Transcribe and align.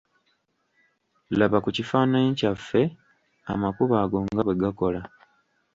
Laba 1.37 1.57
ku 1.63 1.69
kifaananyi 1.77 2.29
kyaffe 2.39 2.81
amakubo 3.53 3.93
ago 4.03 4.17
nga 4.29 4.41
bwe 4.45 4.59
gakola. 4.61 5.01